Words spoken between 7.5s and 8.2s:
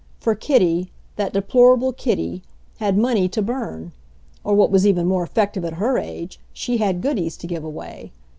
away.